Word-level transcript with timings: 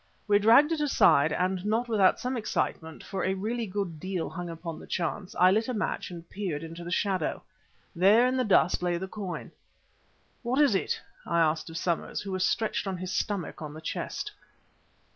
We 0.27 0.39
dragged 0.39 0.71
it 0.71 0.81
aside 0.81 1.31
and 1.31 1.63
not 1.63 1.87
without 1.87 2.19
some 2.19 2.35
excitement, 2.35 3.03
for 3.03 3.21
really 3.35 3.65
a 3.65 3.67
good 3.67 3.99
deal 3.99 4.31
hung 4.31 4.49
upon 4.49 4.79
the 4.79 4.87
chance, 4.87 5.35
I 5.35 5.51
lit 5.51 5.67
a 5.67 5.75
match 5.75 6.09
and 6.09 6.27
peered 6.27 6.63
into 6.63 6.83
the 6.83 6.89
shadow. 6.89 7.43
There 7.95 8.25
in 8.25 8.35
the 8.35 8.43
dust 8.43 8.81
lay 8.81 8.97
the 8.97 9.07
coin. 9.07 9.51
"What 10.41 10.59
is 10.59 10.73
it?" 10.73 10.99
I 11.23 11.39
asked 11.39 11.69
of 11.69 11.77
Somers, 11.77 12.21
who 12.21 12.31
was 12.31 12.43
stretched 12.47 12.87
on 12.87 12.97
his 12.97 13.11
stomach 13.11 13.61
on 13.61 13.75
the 13.75 13.79
chest. 13.81 14.31